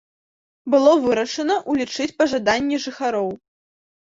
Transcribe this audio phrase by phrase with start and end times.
[0.73, 3.29] Было вырашана ўлічыць пажаданні жыхароў.